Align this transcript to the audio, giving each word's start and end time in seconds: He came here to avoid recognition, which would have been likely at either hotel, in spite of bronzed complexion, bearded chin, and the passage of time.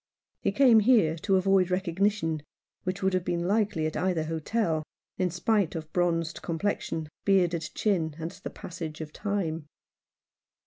He 0.41 0.51
came 0.51 0.79
here 0.79 1.15
to 1.17 1.35
avoid 1.35 1.69
recognition, 1.69 2.41
which 2.85 3.03
would 3.03 3.13
have 3.13 3.23
been 3.23 3.47
likely 3.47 3.85
at 3.85 3.95
either 3.95 4.23
hotel, 4.23 4.81
in 5.19 5.29
spite 5.29 5.75
of 5.75 5.93
bronzed 5.93 6.41
complexion, 6.41 7.07
bearded 7.23 7.69
chin, 7.75 8.15
and 8.17 8.31
the 8.31 8.49
passage 8.49 8.99
of 8.99 9.13
time. 9.13 9.67